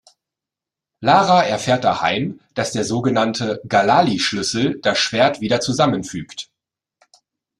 Lara 0.99 1.43
erfährt 1.43 1.83
daheim, 1.83 2.39
dass 2.55 2.71
der 2.71 2.85
sogenannte 2.85 3.61
„Ghalali-Schlüssel“ 3.69 4.79
das 4.81 4.97
Schwert 4.97 5.41
wieder 5.41 5.61
zusammenfügt. 5.61 6.49